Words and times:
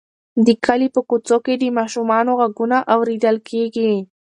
د 0.45 0.47
کلي 0.65 0.87
په 0.95 1.01
کوڅو 1.09 1.37
کې 1.45 1.53
د 1.57 1.63
ماشومانو 1.77 2.31
غږونه 2.39 2.77
اورېدل 2.93 3.37
کېږي. 3.49 3.93